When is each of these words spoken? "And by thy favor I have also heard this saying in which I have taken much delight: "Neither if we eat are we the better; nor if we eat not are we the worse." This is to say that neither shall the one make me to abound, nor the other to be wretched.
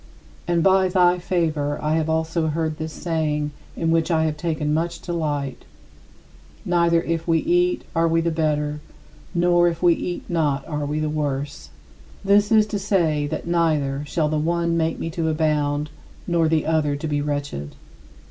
"And 0.47 0.63
by 0.63 0.87
thy 0.87 1.19
favor 1.19 1.77
I 1.79 1.93
have 1.93 2.09
also 2.09 2.47
heard 2.47 2.77
this 2.79 2.91
saying 2.91 3.51
in 3.75 3.91
which 3.91 4.09
I 4.09 4.23
have 4.25 4.35
taken 4.35 4.73
much 4.73 4.99
delight: 4.99 5.63
"Neither 6.65 7.03
if 7.03 7.27
we 7.27 7.37
eat 7.37 7.83
are 7.95 8.07
we 8.07 8.19
the 8.19 8.31
better; 8.31 8.79
nor 9.35 9.67
if 9.67 9.83
we 9.83 9.93
eat 9.93 10.27
not 10.27 10.67
are 10.67 10.87
we 10.87 10.99
the 10.99 11.07
worse." 11.07 11.69
This 12.25 12.51
is 12.51 12.65
to 12.73 12.79
say 12.79 13.27
that 13.27 13.45
neither 13.45 14.03
shall 14.07 14.27
the 14.27 14.39
one 14.39 14.75
make 14.75 14.97
me 14.97 15.11
to 15.11 15.29
abound, 15.29 15.91
nor 16.25 16.49
the 16.49 16.65
other 16.65 16.95
to 16.95 17.07
be 17.07 17.21
wretched. 17.21 17.75